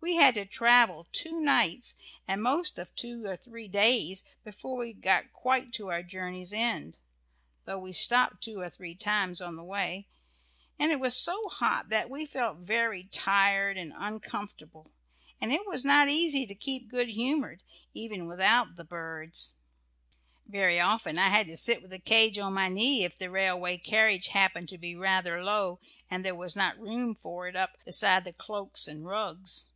We 0.00 0.16
had 0.16 0.34
to 0.34 0.44
travel 0.44 1.06
two 1.12 1.40
nights, 1.40 1.94
and 2.28 2.42
most 2.42 2.76
part 2.76 2.88
of 2.90 2.94
two 2.94 3.24
or 3.24 3.36
three 3.38 3.68
days 3.68 4.22
before 4.44 4.76
we 4.76 4.92
got 4.92 5.32
quite 5.32 5.72
to 5.74 5.88
our 5.90 6.02
journey's 6.02 6.52
end, 6.52 6.98
though 7.64 7.78
we 7.78 7.94
stopped 7.94 8.42
two 8.44 8.60
or 8.60 8.68
three 8.68 8.94
times 8.94 9.40
on 9.40 9.56
the 9.56 9.64
way, 9.64 10.06
and 10.78 10.92
it 10.92 11.00
was 11.00 11.16
so 11.16 11.48
hot 11.48 11.88
that 11.88 12.10
we 12.10 12.26
felt 12.26 12.58
very 12.58 13.04
tired 13.04 13.78
and 13.78 13.94
uncomfortable, 13.96 14.92
and 15.40 15.50
it 15.52 15.64
was 15.64 15.86
not 15.86 16.10
easy 16.10 16.44
to 16.48 16.54
keep 16.54 16.88
good 16.90 17.08
humoured 17.08 17.62
even 17.94 18.28
without 18.28 18.76
the 18.76 18.84
birds! 18.84 19.54
Very 20.46 20.78
often 20.78 21.18
I 21.18 21.30
had 21.30 21.46
to 21.46 21.56
sit 21.56 21.80
with 21.80 21.90
the 21.90 21.98
cage 21.98 22.36
on 22.36 22.52
my 22.52 22.68
knee 22.68 23.04
if 23.04 23.18
the 23.18 23.30
railway 23.30 23.78
carriage 23.78 24.28
happened 24.28 24.68
to 24.68 24.76
be 24.76 24.94
rather 24.94 25.42
low, 25.42 25.80
and 26.10 26.22
there 26.22 26.34
was 26.34 26.54
not 26.54 26.78
room 26.78 27.14
for 27.14 27.48
it 27.48 27.56
up 27.56 27.78
beside 27.86 28.24
the 28.24 28.34
cloaks 28.34 28.86
and 28.86 29.06
rugs. 29.06 29.68